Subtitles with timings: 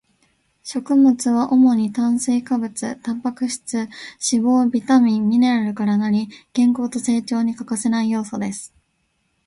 [0.63, 3.87] 食物は主に炭水化物、タンパク質、脂
[4.43, 8.73] 肪、ビタミン、ミネラルから成り、健康と成長に欠かせない要素です